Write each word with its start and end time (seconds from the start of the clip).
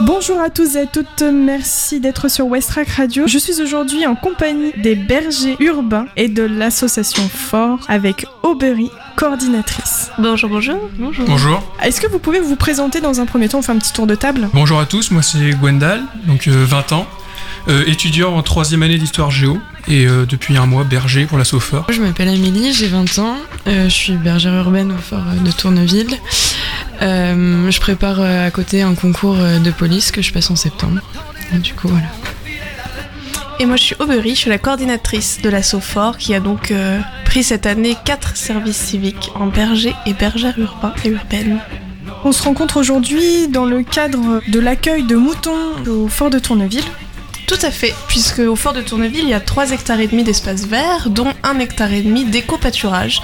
Bonjour 0.00 0.40
à 0.40 0.50
tous 0.50 0.76
et 0.76 0.80
à 0.80 0.86
toutes, 0.86 1.22
merci 1.22 2.00
d'être 2.00 2.28
sur 2.28 2.46
Westrack 2.46 2.88
Radio. 2.88 3.26
Je 3.26 3.38
suis 3.38 3.62
aujourd'hui 3.62 4.06
en 4.06 4.14
compagnie 4.14 4.72
des 4.76 4.96
bergers 4.96 5.56
urbains 5.60 6.06
et 6.16 6.28
de 6.28 6.42
l'association 6.42 7.26
Fort 7.28 7.78
avec 7.88 8.26
Aubery, 8.42 8.90
coordinatrice. 9.16 10.10
Bonjour, 10.18 10.50
bonjour. 10.50 10.78
Bonjour. 10.98 11.24
Bonjour. 11.26 11.62
Est-ce 11.82 12.00
que 12.00 12.06
vous 12.06 12.18
pouvez 12.18 12.40
vous 12.40 12.56
présenter 12.56 13.00
dans 13.00 13.20
un 13.20 13.26
premier 13.26 13.48
temps 13.48 13.60
On 13.60 13.62
fait 13.62 13.72
un 13.72 13.78
petit 13.78 13.92
tour 13.92 14.06
de 14.06 14.14
table? 14.14 14.50
Bonjour 14.52 14.78
à 14.78 14.84
tous, 14.84 15.10
moi 15.10 15.22
c'est 15.22 15.50
Gwendal, 15.52 16.02
donc 16.26 16.46
20 16.48 16.92
ans, 16.92 17.06
euh, 17.66 17.84
étudiant 17.86 18.34
en 18.34 18.42
troisième 18.42 18.82
année 18.82 18.98
d'histoire 18.98 19.30
géo 19.30 19.58
et 19.88 20.06
euh, 20.06 20.26
depuis 20.26 20.56
un 20.56 20.66
mois 20.66 20.84
berger 20.84 21.26
pour 21.26 21.38
la 21.38 21.44
Fort. 21.44 21.86
Je 21.90 22.00
m'appelle 22.00 22.28
Amélie, 22.28 22.72
j'ai 22.72 22.88
20 22.88 23.18
ans, 23.18 23.36
euh, 23.66 23.84
je 23.84 23.94
suis 23.94 24.12
bergère 24.14 24.54
urbaine 24.54 24.92
au 24.92 24.96
fort 24.96 25.24
de 25.44 25.50
Tourneville. 25.50 26.16
je 27.00 27.80
prépare 27.80 28.20
à 28.20 28.50
côté 28.50 28.82
un 28.82 28.94
concours 28.94 29.36
de 29.36 29.70
police 29.70 30.10
que 30.10 30.22
je 30.22 30.32
passe 30.32 30.50
en 30.50 30.56
septembre. 30.56 31.00
du 31.52 31.74
coup, 31.74 31.88
voilà. 31.88 32.06
Et 33.60 33.66
moi, 33.66 33.76
je 33.76 33.82
suis 33.82 33.96
Aubery, 33.98 34.30
je 34.30 34.40
suis 34.40 34.50
la 34.50 34.58
coordinatrice 34.58 35.40
de 35.42 35.48
l'assaut 35.48 35.80
Fort 35.80 36.16
qui 36.16 36.34
a 36.34 36.40
donc 36.40 36.72
pris 37.24 37.42
cette 37.42 37.66
année 37.66 37.96
quatre 38.04 38.36
services 38.36 38.76
civiques 38.76 39.32
en 39.34 39.46
berger 39.46 39.94
et 40.06 40.14
bergère 40.14 40.58
urbain 40.58 40.92
et 41.04 41.08
urbaine. 41.08 41.58
On 42.24 42.32
se 42.32 42.42
rencontre 42.42 42.78
aujourd'hui 42.78 43.48
dans 43.48 43.64
le 43.64 43.82
cadre 43.82 44.42
de 44.48 44.58
l'accueil 44.60 45.04
de 45.04 45.16
moutons 45.16 45.52
au 45.86 46.08
fort 46.08 46.30
de 46.30 46.38
Tourneville. 46.38 46.84
Tout 47.48 47.58
à 47.62 47.70
fait, 47.70 47.94
puisque 48.08 48.40
au 48.40 48.56
fort 48.56 48.74
de 48.74 48.82
Tourneville, 48.82 49.22
il 49.22 49.30
y 49.30 49.34
a 49.34 49.40
3 49.40 49.72
hectares 49.72 50.00
et 50.00 50.06
demi 50.06 50.22
d'espace 50.22 50.66
vert, 50.66 51.08
dont 51.08 51.32
1 51.42 51.58
hectare 51.60 51.94
et 51.94 52.02
demi 52.02 52.26
d'éco-pâturage. 52.26 53.22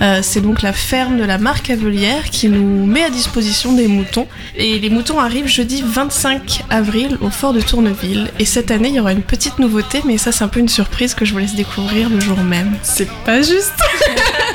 Euh, 0.00 0.20
c'est 0.22 0.40
donc 0.40 0.62
la 0.62 0.72
ferme 0.72 1.18
de 1.18 1.24
la 1.24 1.36
marque 1.36 1.68
Avelière 1.68 2.30
qui 2.30 2.48
nous 2.48 2.86
met 2.86 3.04
à 3.04 3.10
disposition 3.10 3.74
des 3.74 3.86
moutons. 3.86 4.26
Et 4.56 4.78
les 4.78 4.88
moutons 4.88 5.20
arrivent 5.20 5.46
jeudi 5.46 5.84
25 5.86 6.64
avril 6.70 7.18
au 7.20 7.28
fort 7.28 7.52
de 7.52 7.60
Tourneville. 7.60 8.30
Et 8.38 8.46
cette 8.46 8.70
année, 8.70 8.88
il 8.88 8.94
y 8.94 9.00
aura 9.00 9.12
une 9.12 9.22
petite 9.22 9.58
nouveauté, 9.58 10.00
mais 10.06 10.16
ça 10.16 10.32
c'est 10.32 10.42
un 10.44 10.48
peu 10.48 10.60
une 10.60 10.70
surprise 10.70 11.12
que 11.12 11.26
je 11.26 11.34
vous 11.34 11.38
laisse 11.38 11.54
découvrir 11.54 12.08
le 12.08 12.18
jour 12.18 12.38
même. 12.38 12.78
C'est 12.82 13.10
pas 13.26 13.42
juste 13.42 13.74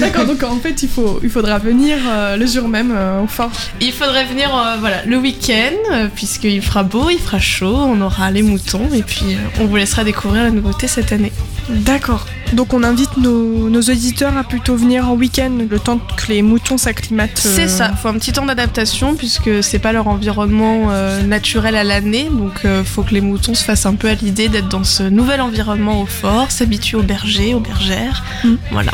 D'accord, 0.00 0.24
donc 0.24 0.42
en 0.42 0.56
fait, 0.56 0.82
il, 0.82 0.88
faut, 0.88 1.20
il 1.22 1.28
faudra 1.28 1.58
venir 1.58 1.98
euh, 2.08 2.36
le 2.36 2.46
jour 2.46 2.68
même 2.68 2.90
euh, 2.94 3.22
au 3.22 3.26
fort. 3.26 3.50
Il 3.82 3.92
faudrait 3.92 4.24
venir 4.24 4.48
euh, 4.54 4.76
voilà, 4.80 5.04
le 5.04 5.18
week-end, 5.18 6.08
puisqu'il 6.14 6.62
fera 6.62 6.82
beau, 6.82 7.10
il 7.10 7.18
fera 7.18 7.38
chaud, 7.38 7.76
on 7.76 8.00
aura 8.00 8.30
les 8.30 8.42
moutons, 8.42 8.88
et 8.94 9.02
puis 9.02 9.36
on 9.60 9.66
vous 9.66 9.76
laissera 9.76 10.02
découvrir 10.02 10.44
la 10.44 10.50
nouveauté 10.50 10.88
cette 10.88 11.12
année. 11.12 11.32
D'accord. 11.68 12.26
Donc 12.54 12.72
on 12.72 12.82
invite 12.82 13.16
nos, 13.18 13.68
nos, 13.68 13.80
auditeurs 13.80 14.36
à 14.36 14.42
plutôt 14.42 14.74
venir 14.74 15.08
en 15.08 15.14
week-end, 15.14 15.52
le 15.70 15.78
temps 15.78 15.98
que 16.16 16.28
les 16.28 16.42
moutons 16.42 16.78
s'acclimatent. 16.78 17.38
C'est 17.38 17.68
ça, 17.68 17.90
il 17.92 17.98
faut 17.98 18.08
un 18.08 18.14
petit 18.14 18.32
temps 18.32 18.46
d'adaptation, 18.46 19.14
puisque 19.14 19.62
c'est 19.62 19.78
pas 19.78 19.92
leur 19.92 20.08
environnement 20.08 20.90
naturel 21.26 21.76
à 21.76 21.84
l'année, 21.84 22.28
donc 22.30 22.62
il 22.64 22.84
faut 22.84 23.02
que 23.02 23.12
les 23.12 23.20
moutons 23.20 23.54
se 23.54 23.64
fassent 23.64 23.86
un 23.86 23.94
peu 23.94 24.08
à 24.08 24.14
l'idée 24.14 24.48
d'être 24.48 24.68
dans 24.68 24.84
ce 24.84 25.02
nouvel 25.02 25.40
environnement 25.42 26.00
au 26.00 26.06
fort, 26.06 26.50
s'habituer 26.50 26.96
aux 26.96 27.02
bergers, 27.02 27.54
aux 27.54 27.60
bergères. 27.60 28.24
Mm. 28.42 28.54
Voilà. 28.72 28.92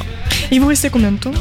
Et 0.51 0.59
vous 0.59 0.69
restez 0.69 0.91
combien 0.91 1.13
de 1.13 1.19
temps 1.19 1.33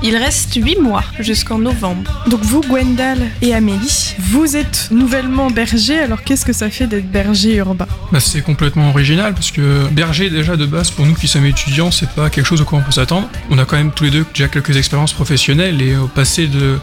il 0.00 0.16
reste 0.16 0.54
8 0.54 0.80
mois 0.80 1.02
jusqu'en 1.18 1.58
novembre. 1.58 2.22
Donc 2.28 2.40
vous, 2.42 2.60
Gwendal 2.60 3.18
et 3.42 3.52
Amélie, 3.52 4.14
vous 4.20 4.56
êtes 4.56 4.88
nouvellement 4.92 5.50
berger, 5.50 5.98
alors 5.98 6.22
qu'est-ce 6.22 6.44
que 6.44 6.52
ça 6.52 6.70
fait 6.70 6.86
d'être 6.86 7.10
berger 7.10 7.56
urbain 7.56 7.88
bah, 8.12 8.20
C'est 8.20 8.42
complètement 8.42 8.90
original, 8.90 9.34
parce 9.34 9.50
que 9.50 9.88
berger 9.88 10.30
déjà 10.30 10.56
de 10.56 10.66
base, 10.66 10.92
pour 10.92 11.04
nous 11.04 11.14
qui 11.14 11.26
sommes 11.26 11.46
étudiants, 11.46 11.90
c'est 11.90 12.10
pas 12.10 12.30
quelque 12.30 12.46
chose 12.46 12.60
auquel 12.60 12.78
on 12.78 12.82
peut 12.82 12.92
s'attendre. 12.92 13.28
On 13.50 13.58
a 13.58 13.64
quand 13.64 13.76
même 13.76 13.90
tous 13.90 14.04
les 14.04 14.10
deux 14.10 14.24
déjà 14.32 14.46
quelques 14.46 14.76
expériences 14.76 15.12
professionnelles, 15.12 15.82
et 15.82 15.96
au 15.96 16.06
passé 16.06 16.46
de, 16.46 16.78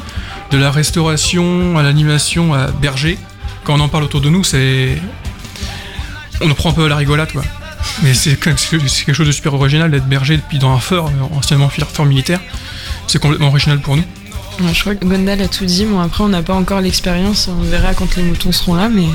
de 0.51 0.57
la 0.57 0.69
restauration 0.69 1.77
à 1.77 1.83
l'animation 1.83 2.53
à 2.53 2.67
berger, 2.67 3.17
quand 3.63 3.75
on 3.75 3.79
en 3.79 3.87
parle 3.87 4.03
autour 4.03 4.19
de 4.19 4.29
nous, 4.29 4.43
c'est... 4.43 4.97
On 6.41 6.51
en 6.51 6.53
prend 6.53 6.71
un 6.71 6.73
peu 6.73 6.83
à 6.83 6.89
la 6.89 6.97
rigolade, 6.97 7.31
quoi. 7.31 7.43
Mais 8.03 8.13
c'est 8.13 8.35
quelque 8.39 9.13
chose 9.13 9.27
de 9.27 9.31
super 9.31 9.53
original 9.53 9.91
d'être 9.91 10.07
berger 10.07 10.37
depuis 10.37 10.59
dans 10.59 10.71
un 10.71 10.79
fort, 10.79 11.07
euh, 11.07 11.35
anciennement 11.35 11.69
fort 11.69 12.05
militaire. 12.05 12.39
C'est 13.07 13.19
complètement 13.19 13.47
original 13.47 13.79
pour 13.79 13.95
nous. 13.95 14.03
je 14.73 14.79
crois 14.81 14.95
que 14.95 15.05
Gondal 15.05 15.41
a 15.41 15.47
tout 15.47 15.65
dit. 15.65 15.85
Bon, 15.85 15.99
après, 15.99 16.23
on 16.23 16.29
n'a 16.29 16.41
pas 16.41 16.53
encore 16.53 16.81
l'expérience. 16.81 17.47
On 17.47 17.61
verra 17.63 17.93
quand 17.93 18.15
les 18.15 18.23
moutons 18.23 18.51
seront 18.51 18.75
là, 18.75 18.89
mais 18.89 19.05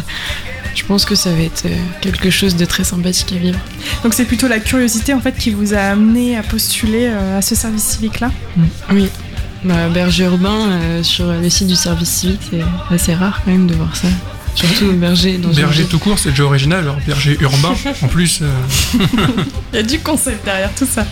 je 0.75 0.85
pense 0.85 1.05
que 1.05 1.15
ça 1.15 1.31
va 1.33 1.43
être 1.43 1.67
euh, 1.67 1.77
quelque 2.01 2.31
chose 2.31 2.57
de 2.57 2.65
très 2.65 2.85
sympathique 2.85 3.33
à 3.33 3.37
vivre. 3.37 3.59
Donc, 4.03 4.15
c'est 4.15 4.25
plutôt 4.25 4.49
la 4.49 4.61
curiosité 4.61 5.15
en 5.15 5.21
fait 5.21 5.37
qui 5.37 5.51
vous 5.51 5.75
a 5.75 5.81
amené 5.81 6.37
à 6.37 6.43
postuler 6.43 7.09
euh, 7.11 7.39
à 7.39 7.43
ce 7.43 7.55
service 7.55 7.85
civique-là 7.85 8.31
mm. 8.57 8.63
Oui. 8.93 9.09
Bah, 9.63 9.89
berger 9.89 10.25
urbain 10.25 11.03
sur 11.03 11.27
le 11.27 11.51
site 11.51 11.67
du 11.67 11.77
service 11.77 12.09
civique, 12.09 12.41
c'est 12.51 12.95
assez 12.95 13.13
rare 13.13 13.43
quand 13.45 13.51
même 13.51 13.67
de 13.67 13.75
voir 13.75 13.95
ça. 13.95 14.09
Surtout 14.55 14.93
berger 14.93 15.39
dans 15.39 15.49
Berger 15.51 15.85
tout 15.85 15.99
court, 15.99 16.19
c'est 16.19 16.31
déjà 16.31 16.45
original, 16.45 16.81
alors 16.81 16.99
berger 17.07 17.37
urbain 17.41 17.75
en 18.03 18.09
plus. 18.09 18.41
Euh. 18.43 18.51
Il 19.73 19.77
y 19.77 19.79
a 19.79 19.83
du 19.83 19.99
concept 20.01 20.45
derrière 20.45 20.75
tout 20.75 20.87
ça. 20.87 21.07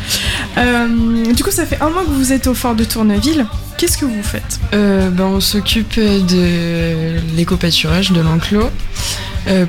Euh, 0.56 1.32
du 1.32 1.44
coup, 1.44 1.50
ça 1.50 1.64
fait 1.64 1.80
un 1.80 1.90
mois 1.90 2.04
que 2.04 2.10
vous 2.10 2.32
êtes 2.32 2.46
au 2.46 2.54
fort 2.54 2.74
de 2.74 2.84
Tourneville. 2.84 3.46
Qu'est-ce 3.76 3.96
que 3.96 4.04
vous 4.04 4.22
faites? 4.22 4.58
Euh, 4.74 5.08
ben, 5.10 5.24
On 5.24 5.40
s'occupe 5.40 5.98
de 5.98 7.16
l'éco-pâturage 7.36 8.10
de 8.10 8.20
l'enclos 8.20 8.70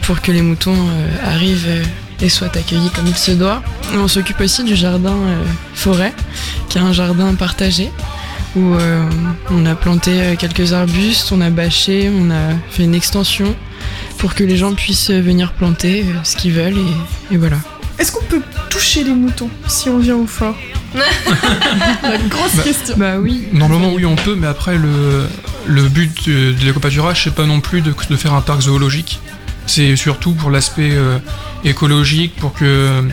pour 0.01 0.21
que 0.21 0.31
les 0.31 0.41
moutons 0.41 0.75
arrivent 1.23 1.85
et 2.21 2.27
soient 2.27 2.47
accueillis 2.47 2.89
comme 2.89 3.07
il 3.07 3.15
se 3.15 3.31
doit. 3.31 3.61
On 3.93 4.07
s'occupe 4.07 4.41
aussi 4.41 4.63
du 4.63 4.75
jardin 4.75 5.15
forêt, 5.73 6.13
qui 6.67 6.79
est 6.79 6.81
un 6.81 6.91
jardin 6.91 7.33
partagé 7.35 7.89
où 8.55 8.73
euh, 8.73 9.03
on 9.51 9.65
a 9.65 9.75
planté 9.75 10.21
euh, 10.21 10.35
quelques 10.35 10.73
arbustes, 10.73 11.31
on 11.31 11.41
a 11.41 11.49
bâché, 11.49 12.09
on 12.13 12.31
a 12.31 12.55
fait 12.69 12.83
une 12.83 12.95
extension 12.95 13.55
pour 14.17 14.35
que 14.35 14.43
les 14.43 14.57
gens 14.57 14.73
puissent 14.73 15.11
venir 15.11 15.53
planter 15.53 16.03
euh, 16.03 16.13
ce 16.23 16.35
qu'ils 16.35 16.53
veulent 16.53 16.77
et, 17.31 17.37
voilà. 17.37 17.57
Est-ce 17.99 18.11
qu'on 18.13 18.25
peut 18.25 18.41
toucher 18.69 19.03
les 19.03 19.13
moutons 19.13 19.49
si 19.67 19.89
on 19.89 19.99
vient 19.99 20.15
au 20.15 20.25
fort? 20.25 20.55
Grosse 22.29 22.55
bah, 22.55 22.63
question. 22.63 22.95
Bah 22.97 23.17
oui. 23.19 23.43
Normalement 23.51 23.93
oui 23.93 24.05
on 24.05 24.15
peut, 24.15 24.35
mais 24.35 24.47
après 24.47 24.77
le, 24.77 25.27
le 25.67 25.83
but 25.83 26.27
de, 26.27 26.53
de 26.53 26.65
l'éco-pâturage 26.65 27.25
c'est 27.25 27.35
pas 27.35 27.45
non 27.45 27.59
plus 27.59 27.81
de, 27.81 27.93
de, 28.09 28.15
faire 28.15 28.33
un 28.33 28.41
parc 28.41 28.61
zoologique. 28.61 29.19
C'est 29.67 29.95
surtout 29.95 30.33
pour 30.33 30.49
l'aspect 30.49 30.93
écologique, 31.63 32.35
pour 32.37 32.53
que 32.53 33.03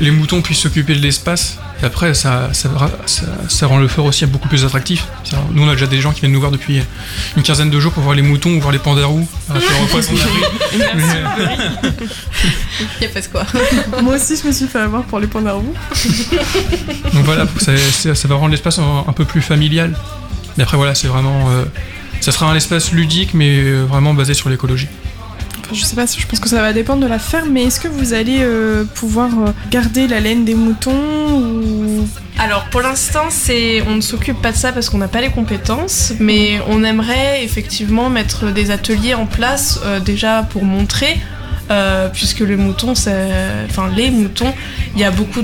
les 0.00 0.10
moutons 0.10 0.42
puissent 0.42 0.60
s'occuper 0.60 0.94
de 0.94 1.00
l'espace 1.00 1.58
après, 1.84 2.14
ça, 2.14 2.50
ça, 2.52 3.66
rend 3.66 3.78
le 3.78 3.88
fort 3.88 4.04
aussi 4.04 4.24
beaucoup 4.26 4.48
plus 4.48 4.64
attractif. 4.64 5.08
Nous, 5.52 5.64
on 5.64 5.68
a 5.68 5.72
déjà 5.72 5.88
des 5.88 6.00
gens 6.00 6.12
qui 6.12 6.20
viennent 6.20 6.30
nous 6.32 6.38
voir 6.38 6.52
depuis 6.52 6.80
une 7.36 7.42
quinzaine 7.42 7.70
de 7.70 7.80
jours 7.80 7.92
pour 7.92 8.04
voir 8.04 8.14
les 8.14 8.22
moutons 8.22 8.50
ou 8.50 8.60
voir 8.60 8.70
les 8.72 8.78
pandarous. 8.78 9.26
Il 9.50 9.56
y 13.00 13.04
a 13.04 13.08
pas 13.08 13.22
quoi. 13.22 13.44
Moi 14.02 14.14
aussi, 14.14 14.36
je 14.36 14.46
me 14.46 14.52
suis 14.52 14.66
fait 14.66 14.78
avoir 14.78 15.02
pour 15.04 15.18
les 15.18 15.26
pandarous. 15.26 15.74
Donc 17.12 17.24
voilà, 17.24 17.46
ça, 17.58 17.72
va 18.28 18.36
rendre 18.36 18.52
l'espace 18.52 18.78
un, 18.78 19.12
peu 19.12 19.24
plus 19.24 19.42
familial. 19.42 19.96
Mais 20.56 20.62
après, 20.62 20.76
voilà, 20.76 20.94
c'est 20.94 21.08
vraiment. 21.08 21.50
Euh, 21.50 21.64
ça 22.20 22.30
sera 22.30 22.48
un 22.48 22.54
espace 22.54 22.92
ludique, 22.92 23.34
mais 23.34 23.58
euh, 23.58 23.84
vraiment 23.84 24.14
basé 24.14 24.34
sur 24.34 24.48
l'écologie 24.48 24.86
je 25.72 25.84
sais 25.84 25.96
pas, 25.96 26.06
je 26.06 26.26
pense 26.26 26.40
que 26.40 26.48
ça 26.48 26.60
va 26.60 26.72
dépendre 26.72 27.02
de 27.02 27.06
la 27.06 27.18
ferme, 27.18 27.50
mais 27.50 27.64
est-ce 27.64 27.80
que 27.80 27.88
vous 27.88 28.12
allez 28.12 28.38
euh, 28.40 28.84
pouvoir 28.84 29.30
euh, 29.30 29.52
garder 29.70 30.06
la 30.06 30.20
laine 30.20 30.44
des 30.44 30.54
moutons 30.54 30.92
ou... 30.92 32.08
Alors 32.38 32.64
pour 32.70 32.80
l'instant, 32.80 33.26
c'est 33.30 33.82
on 33.82 33.96
ne 33.96 34.00
s'occupe 34.00 34.40
pas 34.40 34.52
de 34.52 34.56
ça 34.56 34.72
parce 34.72 34.90
qu'on 34.90 34.98
n'a 34.98 35.08
pas 35.08 35.20
les 35.20 35.30
compétences, 35.30 36.12
mais 36.18 36.60
on 36.68 36.82
aimerait 36.82 37.44
effectivement 37.44 38.10
mettre 38.10 38.50
des 38.50 38.70
ateliers 38.70 39.14
en 39.14 39.26
place 39.26 39.80
euh, 39.84 40.00
déjà 40.00 40.42
pour 40.42 40.64
montrer 40.64 41.20
euh, 41.70 42.08
puisque 42.08 42.40
les 42.40 42.56
moutons, 42.56 42.94
il 44.94 45.00
y 45.00 45.04
a 45.04 45.10
beaucoup 45.10 45.42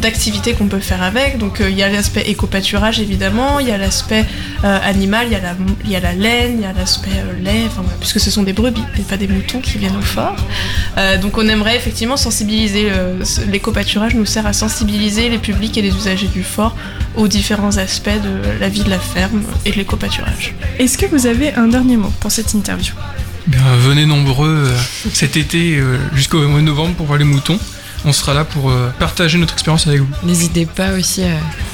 d'activités 0.00 0.54
qu'on 0.54 0.68
peut 0.68 0.80
faire 0.80 1.02
avec. 1.02 1.38
Donc 1.38 1.60
euh, 1.60 1.68
il 1.68 1.76
y 1.76 1.82
a 1.82 1.88
l'aspect 1.88 2.22
éco-pâturage 2.22 3.00
évidemment, 3.00 3.58
il 3.58 3.68
y 3.68 3.72
a 3.72 3.78
l'aspect 3.78 4.24
euh, 4.64 4.78
animal, 4.82 5.26
il 5.26 5.32
y, 5.32 5.36
a 5.36 5.40
la, 5.40 5.54
il 5.84 5.90
y 5.90 5.96
a 5.96 6.00
la 6.00 6.12
laine, 6.12 6.58
il 6.58 6.62
y 6.62 6.66
a 6.66 6.72
l'aspect 6.72 7.10
lait, 7.42 7.66
puisque 8.00 8.20
ce 8.20 8.30
sont 8.30 8.42
des 8.42 8.52
brebis 8.52 8.82
et 8.98 9.02
pas 9.02 9.16
des 9.16 9.28
moutons 9.28 9.60
qui 9.60 9.78
viennent 9.78 9.96
au 9.96 10.02
fort. 10.02 10.36
donc 11.20 11.36
on 11.36 11.48
aimerait 11.48 11.76
effectivement 11.76 12.16
sensibiliser, 12.16 12.90
l'éco-pâturage 13.50 14.14
nous 14.14 14.26
sert 14.26 14.46
à 14.46 14.52
sensibiliser 14.52 15.28
les 15.28 15.38
publics 15.38 15.76
et 15.76 15.82
les 15.82 15.94
usagers 15.94 16.28
du 16.28 16.42
fort 16.42 16.76
aux 17.16 17.28
différents 17.28 17.76
aspects 17.76 18.08
de 18.08 18.60
la 18.60 18.68
vie 18.68 18.84
de 18.84 18.90
la 18.90 18.98
ferme 18.98 19.42
et 19.64 19.72
de 19.72 19.76
l'éco-pâturage. 19.76 20.54
Est-ce 20.78 20.96
que 20.96 21.06
vous 21.06 21.26
avez 21.26 21.54
un 21.54 21.68
dernier 21.68 21.96
mot 21.96 22.12
pour 22.20 22.30
cette 22.30 22.54
interview? 22.54 22.94
Venez 23.56 24.06
nombreux 24.06 24.64
euh, 24.66 24.76
cet 25.12 25.36
été 25.36 25.76
euh, 25.76 25.98
jusqu'au 26.14 26.46
mois 26.48 26.60
de 26.60 26.64
novembre 26.64 26.94
pour 26.94 27.06
voir 27.06 27.18
les 27.18 27.24
moutons. 27.24 27.58
On 28.04 28.12
sera 28.12 28.32
là 28.34 28.44
pour 28.44 28.70
euh, 28.70 28.90
partager 28.98 29.38
notre 29.38 29.54
expérience 29.54 29.86
avec 29.86 30.00
vous. 30.00 30.08
N'hésitez 30.22 30.66
pas 30.66 30.92
aussi 30.92 31.22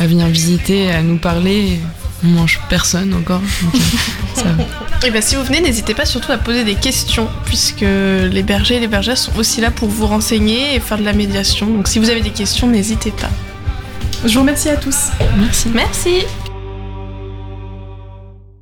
à, 0.01 0.07
venir 0.07 0.27
visiter, 0.29 0.91
à 0.91 1.03
nous 1.03 1.19
parler. 1.19 1.81
On 2.25 2.29
mange 2.29 2.61
personne 2.71 3.13
encore. 3.13 3.43
Et 5.07 5.11
bien 5.11 5.21
si 5.21 5.37
vous 5.37 5.45
venez, 5.45 5.61
n'hésitez 5.61 5.93
pas 5.93 6.07
surtout 6.07 6.33
à 6.33 6.39
poser 6.39 6.65
des 6.65 6.77
questions, 6.77 7.29
puisque 7.45 7.83
les 7.83 8.43
bergers 8.43 8.77
et 8.77 8.81
les 8.81 8.89
bergères 8.89 9.19
sont 9.19 9.37
aussi 9.37 9.61
là 9.61 9.71
pour 9.71 9.89
vous 9.89 10.07
renseigner 10.07 10.75
et 10.75 10.81
faire 10.81 10.97
de 10.97 11.05
la 11.05 11.13
médiation. 11.13 11.67
Donc 11.67 11.89
si 11.89 11.99
vous 11.99 12.09
avez 12.09 12.23
des 12.23 12.31
questions, 12.31 12.67
n'hésitez 12.67 13.11
pas. 13.11 13.29
Je 14.25 14.33
vous 14.33 14.41
remercie 14.41 14.71
à 14.71 14.77
tous. 14.77 15.09
Merci. 15.37 15.69
Merci. 15.75 16.25